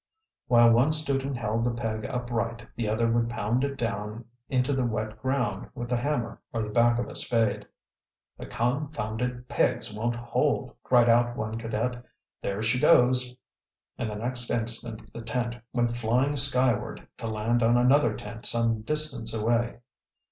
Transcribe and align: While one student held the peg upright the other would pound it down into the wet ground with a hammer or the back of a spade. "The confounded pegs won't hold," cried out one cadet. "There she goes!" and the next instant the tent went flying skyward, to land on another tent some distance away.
While 0.47 0.71
one 0.71 0.93
student 0.93 1.37
held 1.37 1.63
the 1.63 1.69
peg 1.69 2.07
upright 2.09 2.65
the 2.75 2.89
other 2.89 3.05
would 3.11 3.29
pound 3.29 3.63
it 3.63 3.77
down 3.77 4.25
into 4.49 4.73
the 4.73 4.83
wet 4.83 5.21
ground 5.21 5.69
with 5.75 5.91
a 5.91 5.97
hammer 5.97 6.41
or 6.51 6.63
the 6.63 6.71
back 6.71 6.97
of 6.97 7.05
a 7.07 7.13
spade. 7.13 7.67
"The 8.39 8.47
confounded 8.47 9.47
pegs 9.47 9.93
won't 9.93 10.15
hold," 10.15 10.73
cried 10.81 11.07
out 11.07 11.37
one 11.37 11.59
cadet. 11.59 12.03
"There 12.41 12.63
she 12.63 12.79
goes!" 12.79 13.37
and 13.95 14.09
the 14.09 14.15
next 14.15 14.49
instant 14.49 15.13
the 15.13 15.21
tent 15.21 15.57
went 15.71 15.95
flying 15.95 16.35
skyward, 16.35 17.07
to 17.17 17.27
land 17.27 17.61
on 17.61 17.77
another 17.77 18.15
tent 18.15 18.47
some 18.47 18.81
distance 18.81 19.35
away. 19.35 19.81